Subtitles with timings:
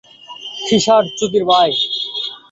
[0.65, 1.71] Fisher, চুদির ভাই!